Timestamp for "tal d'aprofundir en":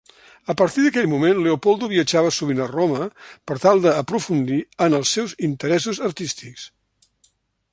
3.65-4.97